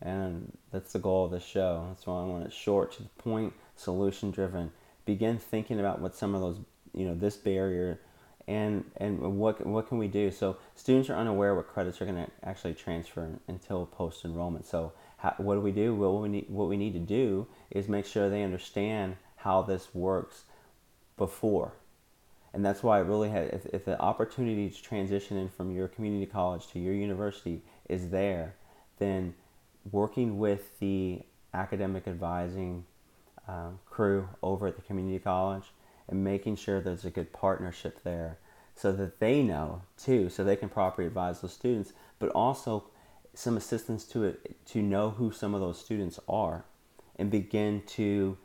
And 0.01 0.57
that's 0.71 0.93
the 0.93 0.99
goal 0.99 1.25
of 1.25 1.31
this 1.31 1.45
show. 1.45 1.85
That's 1.89 2.05
why 2.05 2.21
I 2.21 2.25
want 2.25 2.45
it 2.45 2.53
short 2.53 2.91
to 2.93 3.03
the 3.03 3.09
point 3.09 3.53
solution 3.75 4.31
driven. 4.31 4.71
Begin 5.05 5.37
thinking 5.39 5.79
about 5.79 6.01
what 6.01 6.15
some 6.15 6.35
of 6.35 6.41
those, 6.41 6.59
you 6.93 7.05
know, 7.05 7.15
this 7.15 7.37
barrier 7.37 7.99
and 8.47 8.85
and 8.97 9.19
what 9.19 9.65
what 9.65 9.87
can 9.87 9.97
we 9.97 10.07
do? 10.07 10.31
So 10.31 10.57
students 10.75 11.09
are 11.09 11.15
unaware 11.15 11.55
what 11.55 11.67
credits 11.67 12.01
are 12.01 12.05
going 12.05 12.25
to 12.25 12.31
actually 12.43 12.73
transfer 12.75 13.29
until 13.47 13.85
post 13.85 14.23
enrollment. 14.23 14.65
So 14.65 14.93
how, 15.17 15.33
what 15.37 15.55
do 15.55 15.61
we 15.61 15.71
do? 15.71 15.95
Well, 15.95 16.13
what 16.13 16.23
we 16.23 16.29
need 16.29 16.45
what 16.49 16.69
we 16.69 16.77
need 16.77 16.93
to 16.93 16.99
do 16.99 17.47
is 17.71 17.89
make 17.89 18.05
sure 18.05 18.29
they 18.29 18.43
understand 18.43 19.17
how 19.37 19.61
this 19.63 19.93
works 19.93 20.43
before, 21.17 21.73
and 22.57 22.65
that's 22.65 22.81
why 22.81 22.97
I 22.97 23.01
really 23.01 23.29
had 23.29 23.49
if, 23.53 23.67
if 23.67 23.85
the 23.85 24.01
opportunity 24.01 24.67
to 24.67 24.81
transition 24.81 25.37
in 25.37 25.47
from 25.47 25.69
your 25.69 25.87
community 25.87 26.25
college 26.25 26.65
to 26.69 26.79
your 26.79 26.95
university 26.95 27.61
is 27.87 28.09
there, 28.09 28.55
then 28.97 29.35
working 29.91 30.39
with 30.39 30.79
the 30.79 31.21
academic 31.53 32.07
advising 32.07 32.83
um, 33.47 33.77
crew 33.85 34.27
over 34.41 34.65
at 34.65 34.75
the 34.75 34.81
community 34.81 35.19
college 35.19 35.65
and 36.09 36.23
making 36.23 36.55
sure 36.55 36.81
there's 36.81 37.05
a 37.05 37.11
good 37.11 37.31
partnership 37.31 38.03
there 38.03 38.39
so 38.73 38.91
that 38.91 39.19
they 39.19 39.43
know 39.43 39.83
too, 39.95 40.27
so 40.27 40.43
they 40.43 40.55
can 40.55 40.67
properly 40.67 41.05
advise 41.05 41.41
those 41.41 41.53
students, 41.53 41.93
but 42.17 42.29
also 42.29 42.85
some 43.35 43.55
assistance 43.55 44.03
to 44.03 44.23
it 44.23 44.65
to 44.65 44.81
know 44.81 45.11
who 45.11 45.31
some 45.31 45.53
of 45.53 45.61
those 45.61 45.79
students 45.79 46.19
are 46.27 46.65
and 47.17 47.29
begin 47.29 47.83
to 47.85 48.35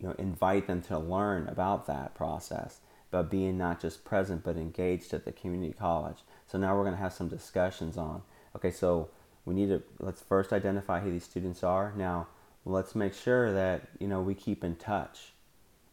you 0.00 0.08
know 0.08 0.14
invite 0.18 0.66
them 0.66 0.82
to 0.82 0.98
learn 0.98 1.46
about 1.46 1.86
that 1.86 2.16
process 2.16 2.80
but 3.10 3.30
being 3.30 3.56
not 3.56 3.80
just 3.80 4.04
present 4.04 4.44
but 4.44 4.56
engaged 4.56 5.12
at 5.14 5.24
the 5.24 5.32
community 5.32 5.74
college. 5.78 6.18
So 6.46 6.58
now 6.58 6.76
we're 6.76 6.84
going 6.84 6.96
to 6.96 7.00
have 7.02 7.12
some 7.12 7.28
discussions 7.28 7.96
on 7.96 8.22
okay 8.56 8.70
so 8.70 9.08
we 9.44 9.54
need 9.54 9.68
to 9.68 9.82
let's 9.98 10.22
first 10.22 10.52
identify 10.52 11.00
who 11.00 11.10
these 11.10 11.24
students 11.24 11.62
are. 11.62 11.92
Now 11.96 12.28
let's 12.64 12.94
make 12.94 13.14
sure 13.14 13.52
that 13.52 13.88
you 13.98 14.08
know 14.08 14.20
we 14.20 14.34
keep 14.34 14.62
in 14.62 14.76
touch. 14.76 15.32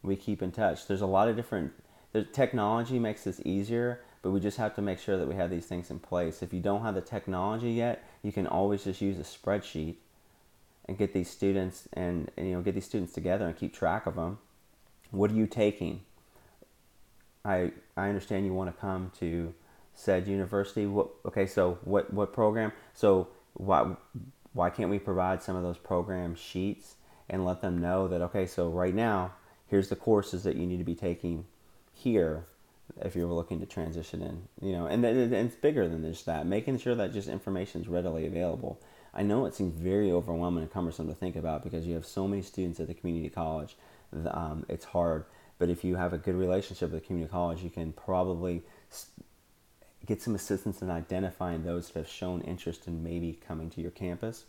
We 0.02 0.16
keep 0.16 0.42
in 0.42 0.52
touch. 0.52 0.86
There's 0.86 1.00
a 1.00 1.06
lot 1.06 1.28
of 1.28 1.36
different 1.36 1.72
the 2.12 2.22
technology 2.22 2.98
makes 2.98 3.24
this 3.24 3.40
easier 3.44 4.00
but 4.22 4.32
we 4.32 4.40
just 4.40 4.56
have 4.56 4.74
to 4.74 4.82
make 4.82 4.98
sure 4.98 5.16
that 5.16 5.28
we 5.28 5.36
have 5.36 5.50
these 5.50 5.66
things 5.66 5.90
in 5.90 6.00
place. 6.00 6.42
If 6.42 6.52
you 6.52 6.60
don't 6.60 6.82
have 6.82 6.94
the 6.94 7.00
technology 7.00 7.72
yet 7.72 8.04
you 8.22 8.32
can 8.32 8.46
always 8.46 8.84
just 8.84 9.00
use 9.00 9.18
a 9.18 9.22
spreadsheet 9.22 9.96
and 10.86 10.96
get 10.96 11.12
these 11.12 11.28
students 11.28 11.88
and, 11.92 12.30
and 12.36 12.48
you 12.48 12.54
know 12.54 12.62
get 12.62 12.74
these 12.74 12.84
students 12.84 13.12
together 13.12 13.46
and 13.46 13.56
keep 13.56 13.74
track 13.74 14.06
of 14.06 14.14
them 14.14 14.38
what 15.10 15.30
are 15.30 15.34
you 15.34 15.46
taking 15.46 16.02
i 17.46 17.70
i 17.96 18.08
understand 18.08 18.44
you 18.44 18.52
want 18.52 18.74
to 18.74 18.80
come 18.80 19.12
to 19.20 19.54
said 19.96 20.28
university. 20.28 20.86
What 20.86 21.08
okay 21.24 21.46
so 21.46 21.78
what 21.82 22.12
what 22.12 22.32
program? 22.32 22.70
So 22.94 23.28
why 23.54 23.96
why 24.52 24.70
can't 24.70 24.90
we 24.90 24.98
provide 24.98 25.42
some 25.42 25.56
of 25.56 25.62
those 25.62 25.78
program 25.78 26.36
sheets 26.36 26.96
and 27.28 27.44
let 27.44 27.62
them 27.62 27.78
know 27.78 28.06
that 28.06 28.20
okay 28.22 28.46
so 28.46 28.68
right 28.68 28.94
now 28.94 29.32
here's 29.66 29.88
the 29.88 29.96
courses 29.96 30.44
that 30.44 30.56
you 30.56 30.66
need 30.66 30.78
to 30.78 30.84
be 30.84 30.94
taking 30.94 31.44
here 31.92 32.46
if 33.02 33.16
you're 33.16 33.26
looking 33.26 33.58
to 33.58 33.66
transition 33.66 34.22
in 34.22 34.42
you 34.66 34.72
know 34.72 34.86
and, 34.86 35.04
and 35.04 35.34
it's 35.34 35.56
bigger 35.56 35.88
than 35.88 36.02
just 36.02 36.26
that. 36.26 36.46
Making 36.46 36.78
sure 36.78 36.94
that 36.94 37.12
just 37.12 37.28
information 37.28 37.80
is 37.80 37.88
readily 37.88 38.26
available. 38.26 38.78
I 39.14 39.22
know 39.22 39.46
it 39.46 39.54
seems 39.54 39.74
very 39.74 40.12
overwhelming 40.12 40.62
and 40.62 40.70
cumbersome 40.70 41.08
to 41.08 41.14
think 41.14 41.36
about 41.36 41.64
because 41.64 41.86
you 41.86 41.94
have 41.94 42.04
so 42.04 42.28
many 42.28 42.42
students 42.42 42.78
at 42.80 42.86
the 42.86 42.92
community 42.92 43.30
college. 43.30 43.76
Um, 44.30 44.66
it's 44.68 44.84
hard, 44.84 45.24
but 45.58 45.68
if 45.68 45.84
you 45.84 45.96
have 45.96 46.12
a 46.12 46.18
good 46.18 46.34
relationship 46.34 46.90
with 46.90 47.02
the 47.02 47.06
community 47.06 47.30
college, 47.30 47.62
you 47.62 47.70
can 47.70 47.92
probably 47.92 48.62
get 50.04 50.22
some 50.22 50.34
assistance 50.34 50.82
in 50.82 50.90
identifying 50.90 51.64
those 51.64 51.88
that 51.88 52.00
have 52.00 52.08
shown 52.08 52.40
interest 52.42 52.86
in 52.86 53.02
maybe 53.02 53.40
coming 53.46 53.70
to 53.70 53.80
your 53.80 53.90
campus. 53.90 54.44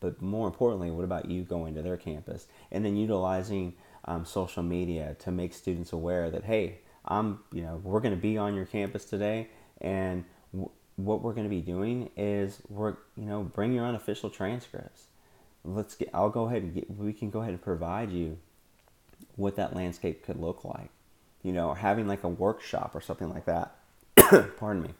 But 0.00 0.20
more 0.20 0.46
importantly, 0.46 0.90
what 0.90 1.04
about 1.04 1.30
you 1.30 1.42
going 1.42 1.74
to 1.74 1.82
their 1.82 1.96
campus 1.96 2.46
and 2.70 2.84
then 2.84 2.96
utilizing 2.96 3.74
um, 4.04 4.24
social 4.24 4.62
media 4.62 5.16
to 5.20 5.30
make 5.30 5.54
students 5.54 5.92
aware 5.92 6.30
that 6.30 6.44
hey, 6.44 6.78
I'm 7.04 7.40
you 7.52 7.62
know 7.62 7.80
we're 7.82 8.00
going 8.00 8.14
to 8.14 8.20
be 8.20 8.38
on 8.38 8.54
your 8.54 8.66
campus 8.66 9.04
today 9.04 9.48
and 9.80 10.24
what 10.96 11.22
we're 11.22 11.32
going 11.32 11.46
to 11.46 11.50
be 11.50 11.60
doing 11.60 12.10
is 12.16 12.60
we're 12.68 12.96
you 13.16 13.24
know 13.24 13.42
bring 13.42 13.72
your 13.72 13.84
unofficial 13.84 14.30
transcripts 14.30 15.06
let's 15.64 15.94
get 15.94 16.08
i'll 16.12 16.30
go 16.30 16.44
ahead 16.44 16.62
and 16.62 16.74
get 16.74 16.90
we 16.90 17.12
can 17.12 17.30
go 17.30 17.40
ahead 17.40 17.52
and 17.52 17.62
provide 17.62 18.10
you 18.10 18.38
what 19.36 19.56
that 19.56 19.74
landscape 19.74 20.24
could 20.24 20.38
look 20.38 20.64
like 20.64 20.90
you 21.42 21.52
know 21.52 21.68
or 21.68 21.76
having 21.76 22.06
like 22.06 22.24
a 22.24 22.28
workshop 22.28 22.92
or 22.94 23.00
something 23.00 23.28
like 23.28 23.44
that. 23.44 23.76
Pardon 24.56 24.82
me. 24.82 24.90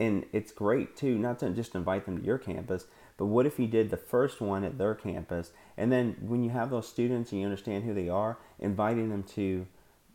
And 0.00 0.26
it's 0.32 0.52
great 0.52 0.96
too 0.96 1.18
not 1.18 1.38
to 1.40 1.50
just 1.50 1.74
invite 1.74 2.06
them 2.06 2.18
to 2.18 2.24
your 2.24 2.38
campus 2.38 2.86
but 3.18 3.26
what 3.26 3.46
if 3.46 3.58
you 3.58 3.66
did 3.66 3.90
the 3.90 3.96
first 3.96 4.40
one 4.40 4.64
at 4.64 4.78
their 4.78 4.94
campus? 4.94 5.50
And 5.76 5.92
then 5.92 6.16
when 6.20 6.44
you 6.44 6.50
have 6.50 6.70
those 6.70 6.88
students 6.88 7.32
and 7.32 7.40
you 7.40 7.46
understand 7.46 7.84
who 7.84 7.92
they 7.92 8.08
are 8.08 8.38
inviting 8.60 9.10
them 9.10 9.24
to 9.34 9.66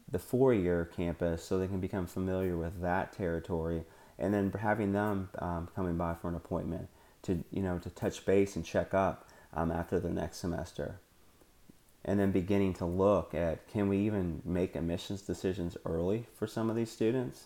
the 0.10 0.20
four-year 0.20 0.89
campus 0.96 1.44
so 1.44 1.58
they 1.58 1.68
can 1.68 1.82
become 1.82 2.08
familiar 2.08 2.56
with 2.58 2.82
that 2.82 3.12
territory. 3.12 3.84
And 4.18 4.34
then 4.34 4.51
having 4.58 4.94
them 4.94 5.30
um, 5.39 5.68
coming 5.75 5.98
by 5.98 6.15
for 6.15 6.30
an 6.30 6.36
appointment 6.36 6.88
to 7.24 7.44
you 7.51 7.62
know 7.62 7.77
to 7.80 7.89
touch 7.89 8.25
base 8.25 8.56
and 8.56 8.65
check 8.65 8.94
up 8.94 9.27
um, 9.53 9.72
after 9.72 10.00
the 10.00 10.10
next 10.10 10.38
semester 10.38 11.00
and 12.05 12.19
then 12.19 12.31
beginning 12.31 12.74
to 12.75 12.86
look 12.86 13.33
at 13.33 13.67
can 13.67 13.88
we 13.88 14.00
even 14.00 14.41
make 14.45 14.75
admissions 14.75 15.22
decisions 15.22 15.77
early 15.86 16.25
for 16.36 16.48
some 16.48 16.69
of 16.69 16.75
these 16.75 16.91
students? 16.91 17.45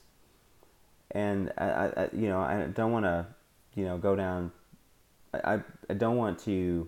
And 1.11 1.51
I, 1.57 1.91
I 1.95 2.09
you 2.13 2.27
know 2.27 2.39
I 2.39 2.67
don't 2.73 2.91
want 2.91 3.05
to 3.05 3.27
you 3.75 3.85
know 3.85 3.97
go 3.97 4.15
down 4.15 4.51
I, 5.33 5.59
I 5.89 5.93
don't 5.93 6.17
want 6.17 6.39
to 6.39 6.87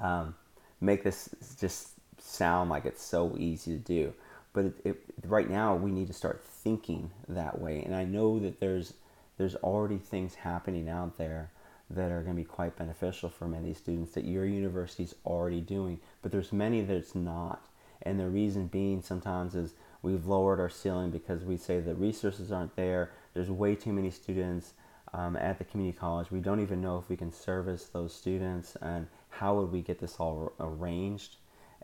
um, 0.00 0.34
make 0.80 1.04
this 1.04 1.28
just 1.60 1.90
sound 2.18 2.70
like 2.70 2.84
it's 2.84 3.02
so 3.02 3.36
easy 3.38 3.72
to 3.72 3.78
do. 3.78 4.12
But 4.52 4.66
it, 4.66 4.74
it, 4.84 5.02
right 5.24 5.48
now 5.48 5.76
we 5.76 5.90
need 5.90 6.06
to 6.08 6.12
start 6.12 6.42
thinking 6.42 7.10
that 7.28 7.60
way. 7.60 7.82
And 7.82 7.94
i 7.94 8.04
know 8.04 8.38
that 8.38 8.60
there's 8.60 8.94
there's 9.38 9.54
already 9.56 9.98
things 9.98 10.34
happening 10.34 10.88
out 10.88 11.18
there 11.18 11.50
that 11.90 12.10
are 12.10 12.22
going 12.22 12.34
to 12.34 12.42
be 12.42 12.44
quite 12.44 12.76
beneficial 12.76 13.28
for 13.28 13.46
many 13.46 13.72
students 13.74 14.12
that 14.12 14.24
your 14.24 14.44
university 14.44 15.04
is 15.04 15.14
already 15.24 15.60
doing 15.60 16.00
but 16.26 16.32
there's 16.32 16.52
many 16.52 16.80
that 16.80 16.96
it's 16.96 17.14
not. 17.14 17.68
And 18.02 18.18
the 18.18 18.28
reason 18.28 18.66
being 18.66 19.00
sometimes 19.00 19.54
is 19.54 19.74
we've 20.02 20.26
lowered 20.26 20.58
our 20.58 20.68
ceiling 20.68 21.12
because 21.12 21.44
we 21.44 21.56
say 21.56 21.78
the 21.78 21.94
resources 21.94 22.50
aren't 22.50 22.74
there. 22.74 23.12
There's 23.32 23.48
way 23.48 23.76
too 23.76 23.92
many 23.92 24.10
students 24.10 24.72
um, 25.14 25.36
at 25.36 25.58
the 25.58 25.64
community 25.64 25.96
college. 25.96 26.32
We 26.32 26.40
don't 26.40 26.58
even 26.58 26.80
know 26.80 26.98
if 26.98 27.08
we 27.08 27.16
can 27.16 27.30
service 27.30 27.84
those 27.84 28.12
students 28.12 28.74
and 28.82 29.06
how 29.28 29.54
would 29.54 29.70
we 29.70 29.82
get 29.82 30.00
this 30.00 30.16
all 30.18 30.52
arranged. 30.58 31.36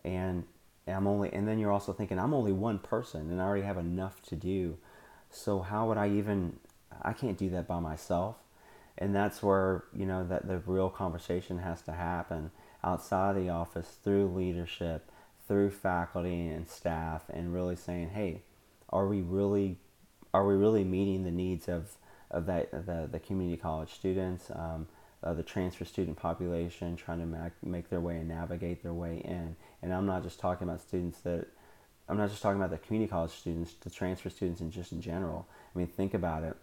And 0.05 0.43
and 0.89 0.97
I'm 0.97 1.07
only 1.07 1.33
and 1.33 1.47
then 1.47 1.61
you're 1.61 1.71
also 1.71 1.93
thinking 1.93 2.19
I'm 2.19 2.35
only 2.35 2.51
one 2.51 2.81
person 2.81 3.31
and 3.31 3.41
I 3.41 3.45
already 3.45 3.63
have 3.63 3.79
enough 3.79 4.23
to 4.23 4.35
do. 4.35 4.77
So 5.31 5.61
how 5.61 5.87
would 5.87 5.99
I 5.99 6.09
even 6.09 6.59
I 7.01 7.13
can't 7.13 7.39
do 7.39 7.49
that 7.51 7.69
by 7.69 7.79
myself. 7.79 8.39
And 8.99 9.15
that's 9.15 9.41
where, 9.41 9.85
you 9.95 10.05
know, 10.05 10.27
that 10.27 10.49
the 10.49 10.59
real 10.59 10.91
conversation 10.91 11.59
has 11.59 11.81
to 11.83 11.93
happen 11.93 12.51
outside 12.85 13.37
of 13.37 13.43
the 13.43 13.51
office 13.51 13.97
through 14.03 14.29
leadership, 14.29 15.11
through 15.47 15.71
faculty 15.71 16.49
and 16.49 16.69
staff 16.69 17.25
and 17.29 17.55
really 17.55 17.77
saying, 17.77 18.11
"Hey, 18.11 18.43
are 18.91 19.07
we 19.07 19.21
really 19.21 19.79
are 20.35 20.47
we 20.47 20.55
really 20.55 20.85
meeting 20.85 21.25
the 21.25 21.31
needs 21.31 21.69
of 21.69 21.97
of 22.31 22.47
that 22.47 22.71
the, 22.71 23.09
the 23.11 23.21
community 23.21 23.57
college 23.57 23.93
students?" 23.93 24.51
Um, 24.55 24.87
uh, 25.25 25.33
the 25.33 25.43
transfer 25.43 25.85
student 25.85 26.17
population 26.17 26.97
trying 26.97 27.21
to 27.21 27.27
make, 27.27 27.53
make 27.63 27.89
their 27.89 28.01
way 28.01 28.17
and 28.17 28.29
navigate 28.29 28.83
their 28.83 28.93
way 28.93 29.23
in. 29.25 29.57
And 29.81 29.95
I'm 29.95 30.07
not 30.07 30.23
just 30.23 30.41
talking 30.41 30.69
about 30.69 30.81
students 30.81 31.21
that, 31.21 31.47
I'm 32.09 32.17
not 32.17 32.31
just 32.31 32.43
talking 32.43 32.59
about 32.59 32.71
the 32.71 32.79
community 32.79 33.11
college 33.11 33.31
students, 33.31 33.75
the 33.75 33.91
transfer 33.91 34.31
students, 34.31 34.61
and 34.61 34.73
just 34.73 34.93
in 34.93 35.01
general. 35.01 35.47
I 35.75 35.79
mean, 35.79 35.87
think 35.87 36.15
about 36.15 36.43
it. 36.43 36.57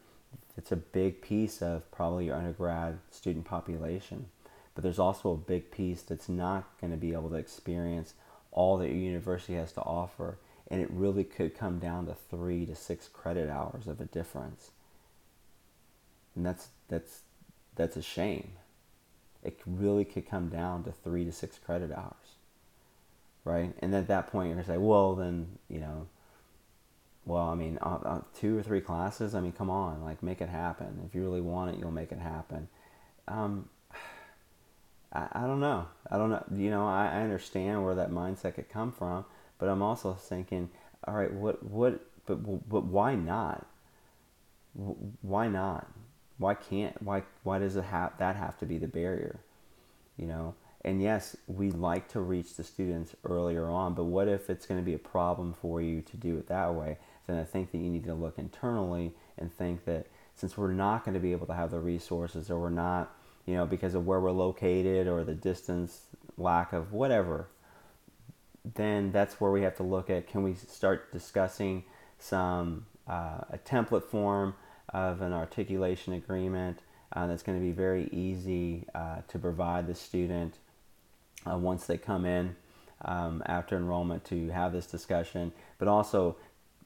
It's 0.58 0.72
a 0.74 0.76
big 0.76 1.22
piece 1.22 1.62
of 1.62 1.90
probably 1.92 2.26
your 2.26 2.36
undergrad 2.36 3.00
student 3.12 3.46
population, 3.46 4.26
but 4.80 4.84
there's 4.84 4.98
also 4.98 5.34
a 5.34 5.36
big 5.36 5.72
piece 5.72 6.04
that's 6.04 6.30
not 6.30 6.64
going 6.80 6.92
to 6.92 6.96
be 6.98 7.12
able 7.12 7.28
to 7.28 7.36
experience 7.36 8.14
all 8.50 8.78
that 8.78 8.88
your 8.88 8.96
university 8.96 9.56
has 9.56 9.74
to 9.74 9.82
offer. 9.82 10.38
And 10.72 10.80
it 10.82 10.88
really 10.90 11.26
could 11.26 11.54
come 11.54 11.80
down 11.80 12.06
to 12.06 12.14
three 12.14 12.66
to 12.66 12.76
six 12.76 13.10
credit 13.10 13.50
hours 13.50 13.88
of 13.88 14.00
a 14.00 14.06
difference. 14.06 14.72
And 16.34 16.46
that's, 16.46 16.70
that's 16.88 17.24
that's 17.76 17.98
a 17.98 18.02
shame. 18.02 18.52
It 19.44 19.60
really 19.66 20.06
could 20.06 20.30
come 20.30 20.48
down 20.48 20.86
to 20.86 20.94
three 20.94 21.26
to 21.26 21.32
six 21.34 21.58
credit 21.58 21.92
hours, 21.92 22.38
right? 23.44 23.74
And 23.80 23.94
at 23.94 24.08
that 24.08 24.28
point, 24.28 24.48
you're 24.48 24.56
gonna 24.56 24.66
say, 24.66 24.78
well, 24.78 25.14
then 25.14 25.58
you 25.68 25.82
know, 25.82 26.08
well, 27.26 27.50
I 27.50 27.56
mean, 27.56 27.80
uh, 27.82 28.00
uh, 28.02 28.22
two 28.34 28.58
or 28.58 28.64
three 28.64 28.80
classes. 28.80 29.36
I 29.36 29.42
mean, 29.42 29.52
come 29.52 29.70
on, 29.70 30.02
like 30.06 30.24
make 30.24 30.40
it 30.40 30.48
happen. 30.48 31.02
If 31.06 31.14
you 31.14 31.22
really 31.22 31.42
want 31.42 31.76
it, 31.76 31.80
you'll 31.82 31.92
make 31.92 32.14
it 32.14 32.20
happen. 32.20 32.70
Um, 33.28 33.68
I, 35.14 35.28
I 35.34 35.42
don't 35.42 35.60
know. 35.60 35.88
I 36.10 36.18
don't 36.18 36.30
know. 36.30 36.44
You 36.56 36.70
know, 36.70 36.88
I, 36.88 37.08
I 37.08 37.22
understand 37.22 37.84
where 37.84 37.96
that 37.96 38.12
mindset 38.12 38.56
could 38.56 38.70
come 38.70 38.92
from, 38.92 39.26
but 39.58 39.70
I'm 39.70 39.82
also 39.82 40.14
thinking, 40.14 40.70
all 41.08 41.14
right, 41.14 41.32
what, 41.32 41.64
what, 41.64 42.02
but, 42.26 42.70
but 42.70 42.86
why 42.86 43.16
not? 43.16 43.66
Why 45.22 45.48
not? 45.48 45.88
why 46.40 46.56
can't 46.56 47.00
why 47.04 47.22
why 47.44 47.60
does 47.60 47.76
it 47.76 47.84
have 47.84 48.14
that 48.18 48.36
have 48.36 48.58
to 48.58 48.66
be 48.66 48.80
the 48.80 48.88
barrier 48.88 49.40
you 50.18 50.26
know 50.26 50.56
and 50.84 51.02
yes 51.02 51.36
we 51.48 51.70
like 51.70 52.08
to 52.08 52.20
reach 52.20 52.56
the 52.56 52.64
students 52.64 53.16
earlier 53.26 53.68
on 53.68 53.94
but 53.94 54.06
what 54.06 54.28
if 54.28 54.50
it's 54.50 54.66
going 54.66 54.80
to 54.80 54.86
be 54.86 54.94
a 54.94 55.00
problem 55.00 55.54
for 55.54 55.82
you 55.82 56.02
to 56.02 56.18
do 56.18 56.38
it 56.38 56.48
that 56.48 56.74
way 56.74 56.98
then 57.28 57.38
i 57.38 57.44
think 57.44 57.72
that 57.72 57.78
you 57.78 57.90
need 57.90 58.06
to 58.06 58.14
look 58.14 58.40
internally 58.40 59.12
and 59.38 59.54
think 59.54 59.86
that 59.86 60.08
since 60.36 60.58
we're 60.58 60.72
not 60.72 61.04
going 61.04 61.14
to 61.14 61.20
be 61.20 61.34
able 61.34 61.46
to 61.46 61.54
have 61.54 61.72
the 61.72 61.80
resources 61.80 62.50
or 62.50 62.60
we're 62.60 62.70
not 62.70 63.14
you 63.46 63.56
know 63.56 63.66
because 63.66 63.96
of 63.96 64.06
where 64.06 64.20
we're 64.20 64.32
located 64.32 65.08
or 65.08 65.24
the 65.24 65.34
distance 65.34 66.02
lack 66.38 66.74
of 66.74 66.94
whatever 66.94 67.48
then 68.76 69.12
that's 69.12 69.40
where 69.40 69.52
we 69.52 69.62
have 69.62 69.76
to 69.76 69.84
look 69.84 70.10
at 70.10 70.28
can 70.28 70.44
we 70.44 70.54
start 70.54 71.12
discussing 71.12 71.84
some 72.18 72.86
uh, 73.08 73.42
a 73.52 73.60
template 73.66 74.04
form 74.04 74.54
of 74.90 75.22
an 75.22 75.34
articulation 75.34 76.14
agreement 76.14 76.80
uh, 77.14 77.26
that's 77.28 77.44
going 77.44 77.58
to 77.58 77.66
be 77.66 77.72
very 77.72 78.08
easy 78.12 78.86
uh, 78.94 79.18
to 79.28 79.40
provide 79.40 79.88
the 79.88 79.96
student 79.96 80.56
uh, 81.50 81.58
once 81.58 81.88
they 81.88 81.98
come 81.98 82.26
in 82.26 82.56
um, 83.06 83.42
after 83.46 83.76
enrollment 83.76 84.24
to 84.26 84.50
have 84.50 84.74
this 84.74 84.86
discussion. 84.86 85.52
But 85.80 85.88
also, 85.88 86.36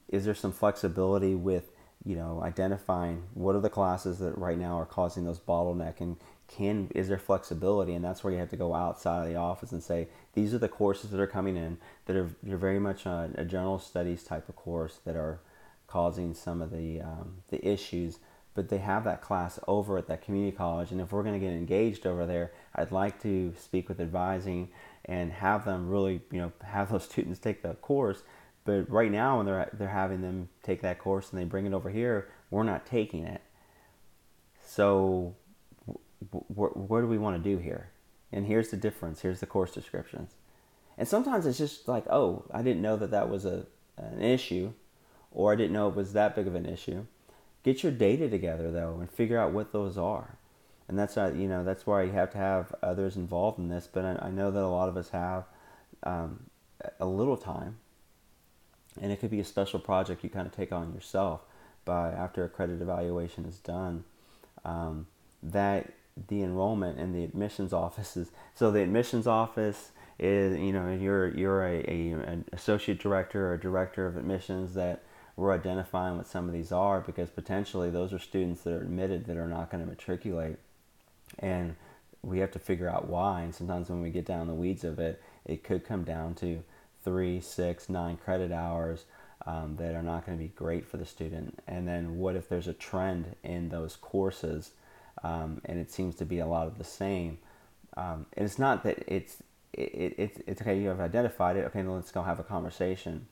is 0.08 0.24
there 0.24 0.34
some 0.34 0.52
flexibility 0.52 1.34
with 1.34 1.70
you 2.04 2.16
know, 2.16 2.42
identifying 2.42 3.22
what 3.32 3.54
are 3.54 3.60
the 3.60 3.70
classes 3.70 4.18
that 4.18 4.36
right 4.36 4.58
now 4.58 4.78
are 4.78 4.84
causing 4.84 5.24
those 5.24 5.38
bottleneck 5.38 6.00
and 6.00 6.16
can 6.48 6.90
is 6.94 7.08
there 7.08 7.18
flexibility? 7.18 7.94
And 7.94 8.04
that's 8.04 8.22
where 8.22 8.32
you 8.32 8.38
have 8.38 8.50
to 8.50 8.56
go 8.56 8.74
outside 8.74 9.22
of 9.22 9.28
the 9.28 9.36
office 9.36 9.72
and 9.72 9.82
say 9.82 10.08
these 10.34 10.54
are 10.54 10.58
the 10.58 10.68
courses 10.68 11.10
that 11.10 11.20
are 11.20 11.26
coming 11.26 11.56
in 11.56 11.78
that 12.06 12.16
are 12.16 12.30
they're 12.42 12.56
very 12.56 12.78
much 12.78 13.06
a, 13.06 13.30
a 13.36 13.44
general 13.44 13.78
studies 13.78 14.22
type 14.22 14.48
of 14.48 14.56
course 14.56 15.00
that 15.04 15.16
are 15.16 15.40
causing 15.86 16.34
some 16.34 16.60
of 16.60 16.70
the 16.70 17.00
um, 17.00 17.42
the 17.48 17.66
issues. 17.66 18.18
But 18.54 18.68
they 18.68 18.78
have 18.78 19.02
that 19.04 19.20
class 19.20 19.58
over 19.66 19.98
at 19.98 20.06
that 20.06 20.22
community 20.22 20.56
college. 20.56 20.92
And 20.92 21.00
if 21.00 21.10
we're 21.10 21.24
going 21.24 21.38
to 21.38 21.44
get 21.44 21.52
engaged 21.52 22.06
over 22.06 22.24
there 22.24 22.52
i'd 22.76 22.92
like 22.92 23.20
to 23.22 23.52
speak 23.58 23.88
with 23.88 24.00
advising 24.00 24.68
and 25.06 25.32
have 25.32 25.64
them 25.64 25.88
really 25.88 26.20
you 26.30 26.40
know 26.40 26.52
have 26.62 26.90
those 26.90 27.04
students 27.10 27.38
take 27.38 27.62
the 27.62 27.74
course. 27.74 28.22
But 28.64 28.90
right 28.90 29.10
now 29.10 29.38
when 29.38 29.46
they're 29.46 29.70
they're 29.72 29.88
having 29.88 30.22
them 30.22 30.48
take 30.62 30.82
that 30.82 30.98
course 30.98 31.30
and 31.30 31.40
they 31.40 31.44
bring 31.44 31.66
it 31.66 31.72
over 31.72 31.90
here 31.90 32.28
we're 32.50 32.62
not 32.62 32.86
taking 32.86 33.24
it. 33.24 33.40
So 34.64 35.34
what, 36.30 36.76
what 36.76 37.00
do 37.00 37.06
we 37.06 37.18
want 37.18 37.42
to 37.42 37.50
do 37.50 37.58
here 37.58 37.90
and 38.32 38.46
here's 38.46 38.70
the 38.70 38.76
difference 38.76 39.20
here's 39.20 39.40
the 39.40 39.46
course 39.46 39.72
descriptions 39.72 40.32
and 40.96 41.08
sometimes 41.08 41.46
it's 41.46 41.58
just 41.58 41.88
like 41.88 42.04
oh 42.10 42.44
i 42.52 42.62
didn't 42.62 42.82
know 42.82 42.96
that 42.96 43.10
that 43.10 43.28
was 43.28 43.44
a 43.44 43.66
an 43.96 44.22
issue 44.22 44.72
or 45.30 45.52
i 45.52 45.56
didn't 45.56 45.72
know 45.72 45.88
it 45.88 45.94
was 45.94 46.12
that 46.12 46.34
big 46.34 46.46
of 46.46 46.54
an 46.54 46.66
issue 46.66 47.06
Get 47.64 47.82
your 47.82 47.92
data 47.92 48.28
together 48.28 48.70
though 48.70 48.98
and 49.00 49.10
figure 49.10 49.38
out 49.38 49.52
what 49.52 49.72
those 49.72 49.98
are. 49.98 50.36
And 50.86 50.98
that's 50.98 51.16
not, 51.16 51.34
you 51.34 51.48
know, 51.48 51.64
that's 51.64 51.86
why 51.86 52.02
you 52.02 52.12
have 52.12 52.30
to 52.32 52.38
have 52.38 52.74
others 52.82 53.16
involved 53.16 53.58
in 53.58 53.68
this. 53.68 53.88
But 53.90 54.04
I, 54.04 54.26
I 54.26 54.30
know 54.30 54.50
that 54.50 54.62
a 54.62 54.68
lot 54.68 54.90
of 54.90 54.98
us 54.98 55.08
have 55.08 55.44
um, 56.02 56.40
a 57.00 57.06
little 57.06 57.38
time, 57.38 57.78
and 59.00 59.10
it 59.10 59.18
could 59.18 59.30
be 59.30 59.40
a 59.40 59.44
special 59.44 59.80
project 59.80 60.22
you 60.22 60.28
kind 60.28 60.46
of 60.46 60.54
take 60.54 60.72
on 60.72 60.92
yourself. 60.92 61.40
By 61.86 62.10
after 62.10 62.44
a 62.44 62.50
credit 62.50 62.82
evaluation 62.82 63.46
is 63.46 63.58
done, 63.58 64.04
um, 64.64 65.06
that 65.42 65.92
the 66.28 66.42
enrollment 66.42 66.98
and 66.98 67.14
the 67.14 67.24
admissions 67.24 67.72
offices. 67.72 68.30
So 68.56 68.70
the 68.70 68.82
admissions 68.82 69.26
office 69.26 69.90
is, 70.16 70.56
you 70.56 70.72
know, 70.72 70.92
you're 70.92 71.28
you're 71.28 71.64
a, 71.64 71.84
a 71.88 72.12
an 72.12 72.44
associate 72.52 73.00
director 73.00 73.52
or 73.52 73.56
director 73.56 74.06
of 74.06 74.16
admissions 74.16 74.74
that 74.74 75.02
we're 75.36 75.52
identifying 75.52 76.16
what 76.16 76.26
some 76.26 76.46
of 76.46 76.52
these 76.54 76.72
are 76.72 77.00
because 77.00 77.30
potentially 77.30 77.90
those 77.90 78.12
are 78.12 78.18
students 78.18 78.62
that 78.62 78.74
are 78.74 78.82
admitted 78.82 79.26
that 79.26 79.36
are 79.36 79.48
not 79.48 79.70
going 79.70 79.82
to 79.82 79.88
matriculate 79.88 80.56
and 81.38 81.74
we 82.22 82.38
have 82.38 82.52
to 82.52 82.58
figure 82.58 82.88
out 82.88 83.08
why 83.08 83.42
and 83.42 83.54
sometimes 83.54 83.88
when 83.90 84.00
we 84.00 84.10
get 84.10 84.24
down 84.24 84.46
the 84.46 84.54
weeds 84.54 84.84
of 84.84 84.98
it 84.98 85.22
it 85.44 85.64
could 85.64 85.84
come 85.84 86.04
down 86.04 86.34
to 86.34 86.62
three 87.02 87.40
six 87.40 87.88
nine 87.88 88.16
credit 88.16 88.52
hours 88.52 89.04
um, 89.46 89.76
that 89.76 89.94
are 89.94 90.02
not 90.02 90.24
going 90.24 90.38
to 90.38 90.42
be 90.42 90.48
great 90.48 90.86
for 90.86 90.96
the 90.96 91.04
student 91.04 91.58
and 91.66 91.86
then 91.86 92.16
what 92.16 92.36
if 92.36 92.48
there's 92.48 92.68
a 92.68 92.72
trend 92.72 93.34
in 93.42 93.68
those 93.68 93.96
courses 93.96 94.70
um, 95.22 95.60
and 95.64 95.78
it 95.78 95.90
seems 95.90 96.14
to 96.16 96.24
be 96.24 96.38
a 96.38 96.46
lot 96.46 96.66
of 96.66 96.78
the 96.78 96.84
same 96.84 97.38
um, 97.96 98.26
and 98.34 98.44
it's 98.44 98.58
not 98.58 98.82
that 98.84 99.02
it's 99.06 99.42
it, 99.72 100.14
it, 100.18 100.44
it's 100.46 100.62
okay 100.62 100.78
you 100.78 100.88
have 100.88 101.00
identified 101.00 101.56
it 101.56 101.64
okay 101.64 101.82
let's 101.82 102.10
go 102.10 102.22
have 102.22 102.38
a 102.38 102.44
conversation 102.44 103.26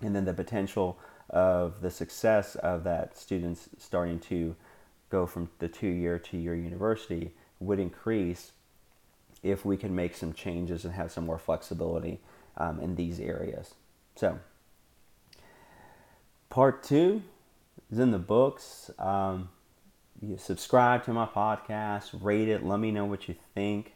and 0.00 0.14
then 0.14 0.24
the 0.24 0.34
potential 0.34 0.98
of 1.30 1.80
the 1.80 1.90
success 1.90 2.54
of 2.56 2.84
that 2.84 3.16
students 3.16 3.68
starting 3.78 4.18
to 4.18 4.56
go 5.10 5.26
from 5.26 5.50
the 5.58 5.68
two 5.68 5.88
year 5.88 6.18
to 6.18 6.36
year 6.36 6.54
university 6.54 7.32
would 7.60 7.78
increase 7.78 8.52
if 9.42 9.64
we 9.64 9.76
can 9.76 9.94
make 9.94 10.16
some 10.16 10.32
changes 10.32 10.84
and 10.84 10.94
have 10.94 11.10
some 11.10 11.26
more 11.26 11.38
flexibility 11.38 12.20
um, 12.56 12.80
in 12.80 12.96
these 12.96 13.20
areas. 13.20 13.74
So, 14.16 14.38
part 16.50 16.82
two 16.82 17.22
is 17.90 17.98
in 17.98 18.10
the 18.10 18.18
books. 18.18 18.90
Um, 18.98 19.50
subscribe 20.36 21.04
to 21.04 21.12
my 21.12 21.26
podcast, 21.26 22.10
rate 22.22 22.48
it, 22.48 22.64
let 22.64 22.80
me 22.80 22.90
know 22.90 23.04
what 23.04 23.28
you 23.28 23.36
think 23.54 23.94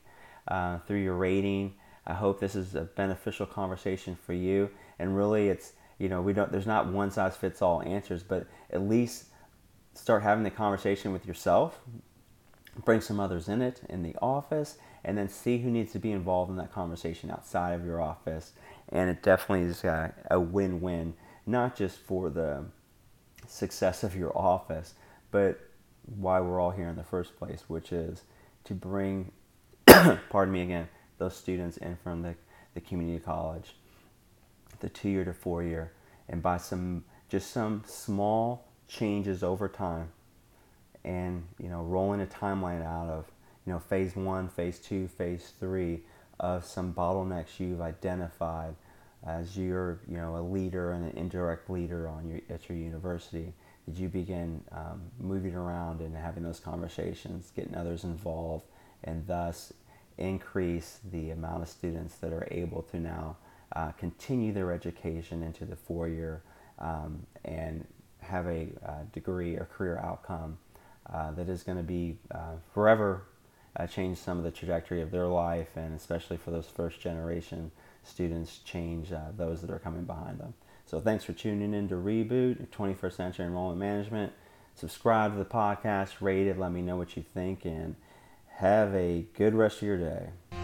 uh, 0.49 0.79
through 0.81 1.02
your 1.02 1.17
rating. 1.17 1.75
I 2.06 2.15
hope 2.15 2.41
this 2.41 2.54
is 2.54 2.75
a 2.75 2.82
beneficial 2.82 3.47
conversation 3.47 4.17
for 4.26 4.32
you. 4.32 4.71
And 4.99 5.17
really, 5.17 5.49
it's 5.49 5.73
you 6.02 6.08
know 6.08 6.21
we 6.21 6.32
don't 6.32 6.50
there's 6.50 6.67
not 6.67 6.89
one 6.89 7.13
size 7.13 7.37
fits 7.37 7.63
all 7.63 7.80
answers 7.82 8.25
but 8.25 8.47
at 8.71 8.82
least 8.82 9.26
start 9.95 10.23
having 10.23 10.43
the 10.43 10.50
conversation 10.50 11.13
with 11.13 11.25
yourself 11.25 11.80
bring 12.85 13.00
some 13.00 13.21
others 13.21 13.49
in 13.49 13.63
it 13.63 13.80
in 13.89 14.02
the 14.02 14.17
office 14.21 14.78
and 15.04 15.17
then 15.17 15.28
see 15.28 15.58
who 15.58 15.71
needs 15.71 15.93
to 15.93 16.00
be 16.00 16.11
involved 16.11 16.50
in 16.50 16.56
that 16.56 16.73
conversation 16.73 17.30
outside 17.30 17.73
of 17.73 17.85
your 17.85 18.00
office 18.00 18.52
and 18.89 19.08
it 19.08 19.23
definitely 19.23 19.65
is 19.65 19.85
a, 19.85 20.13
a 20.30 20.41
win-win 20.41 21.15
not 21.47 21.76
just 21.76 21.99
for 21.99 22.30
the 22.30 22.65
success 23.47 24.02
of 24.02 24.17
your 24.17 24.37
office 24.37 24.95
but 25.30 25.61
why 26.04 26.41
we're 26.41 26.60
all 26.60 26.71
here 26.71 26.88
in 26.88 26.97
the 26.97 27.02
first 27.02 27.36
place 27.36 27.65
which 27.69 27.93
is 27.93 28.23
to 28.65 28.75
bring 28.75 29.30
pardon 30.30 30.52
me 30.52 30.62
again 30.62 30.88
those 31.19 31.36
students 31.36 31.76
in 31.76 31.97
from 32.02 32.23
the, 32.23 32.34
the 32.75 32.80
community 32.80 33.23
college 33.23 33.75
the 34.82 34.88
two 34.88 35.08
year 35.08 35.25
to 35.25 35.32
four 35.32 35.62
year, 35.62 35.93
and 36.28 36.43
by 36.43 36.58
some 36.58 37.04
just 37.30 37.50
some 37.50 37.82
small 37.86 38.69
changes 38.88 39.43
over 39.43 39.69
time, 39.69 40.10
and 41.04 41.45
you 41.58 41.71
know 41.71 41.82
rolling 41.82 42.21
a 42.21 42.26
timeline 42.26 42.84
out 42.84 43.08
of 43.08 43.30
you 43.65 43.73
know 43.73 43.78
phase 43.78 44.15
one, 44.15 44.49
phase 44.49 44.78
two, 44.78 45.08
phase 45.08 45.52
three 45.58 46.00
of 46.38 46.65
some 46.65 46.93
bottlenecks 46.93 47.58
you've 47.58 47.80
identified 47.80 48.75
as 49.25 49.56
you're 49.56 50.00
you 50.08 50.17
know 50.17 50.36
a 50.36 50.43
leader 50.43 50.93
and 50.93 51.04
an 51.10 51.17
indirect 51.17 51.71
leader 51.71 52.08
on 52.08 52.28
your 52.28 52.41
at 52.50 52.69
your 52.69 52.76
university 52.76 53.54
did 53.86 53.99
you 53.99 54.08
begin 54.08 54.62
um, 54.73 55.02
moving 55.18 55.54
around 55.54 56.00
and 56.00 56.16
having 56.16 56.42
those 56.42 56.60
conversations 56.60 57.52
getting 57.54 57.75
others 57.75 58.04
involved 58.04 58.64
and 59.04 59.26
thus 59.26 59.73
increase 60.18 61.00
the 61.10 61.30
amount 61.30 61.62
of 61.62 61.68
students 61.68 62.16
that 62.16 62.32
are 62.32 62.47
able 62.50 62.82
to 62.82 62.99
now 62.99 63.36
uh, 63.75 63.90
continue 63.92 64.52
their 64.52 64.73
education 64.73 65.42
into 65.42 65.64
the 65.64 65.76
four 65.76 66.08
year 66.08 66.42
um, 66.78 67.26
and 67.45 67.86
have 68.21 68.47
a 68.47 68.68
uh, 68.86 68.92
degree 69.12 69.56
or 69.56 69.68
career 69.76 69.99
outcome 69.99 70.58
uh, 71.12 71.30
that 71.32 71.49
is 71.49 71.62
going 71.62 71.78
to 71.78 71.84
be 71.84 72.16
uh, 72.30 72.54
forever 72.73 73.25
uh, 73.76 73.86
change 73.86 74.18
some 74.18 74.38
of 74.38 74.45
the 74.45 74.50
trajectory 74.50 75.00
of 75.00 75.10
their 75.10 75.26
life 75.26 75.76
and 75.76 75.95
especially 75.95 76.36
for 76.36 76.50
those 76.50 76.66
first 76.66 77.00
generation 77.00 77.71
students 78.04 78.58
change 78.58 79.12
uh, 79.12 79.21
those 79.36 79.60
that 79.60 79.71
are 79.71 79.78
coming 79.78 80.04
behind 80.04 80.38
them. 80.38 80.54
So 80.86 81.00
thanks 81.00 81.25
for 81.25 81.32
tuning 81.32 81.75
in 81.75 81.88
to 81.88 81.95
Reboot 81.95 82.66
21st 82.68 83.12
Century 83.12 83.47
Enrollment 83.47 83.78
Management. 83.78 84.32
Subscribe 84.75 85.32
to 85.32 85.38
the 85.38 85.45
podcast, 85.45 86.21
rate 86.21 86.47
it, 86.47 86.58
let 86.58 86.73
me 86.73 86.82
know 86.82 86.97
what 86.97 87.16
you 87.16 87.25
think, 87.34 87.64
and 87.64 87.97
have 88.56 88.95
a 88.95 89.26
good 89.34 89.54
rest 89.54 89.78
of 89.78 89.82
your 89.82 89.99
day. 89.99 90.61